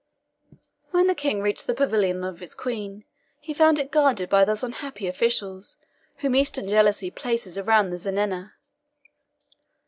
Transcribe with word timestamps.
When 0.89 1.05
the 1.05 1.13
King 1.13 1.41
reached 1.43 1.67
the 1.67 1.75
pavilion 1.75 2.23
of 2.23 2.39
his 2.39 2.55
Queen 2.55 3.05
he 3.39 3.53
found 3.53 3.77
it 3.77 3.91
guarded 3.91 4.31
by 4.31 4.43
those 4.43 4.63
unhappy 4.63 5.05
officials 5.05 5.77
whom 6.21 6.33
Eastern 6.35 6.67
jealousy 6.67 7.11
places 7.11 7.55
around 7.55 7.91
the 7.91 7.97
zenana. 7.99 8.53